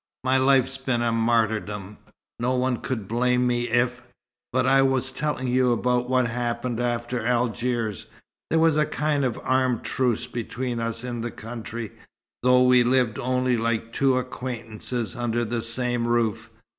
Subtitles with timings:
[0.23, 1.99] My life's been a martyrdom.
[2.39, 4.01] No one could blame me if
[4.51, 8.07] but I was telling you about what happened after Algiers.
[8.49, 11.91] There was a kind of armed truce between us in the country,
[12.41, 16.49] though we lived only like two acquaintances under the same roof.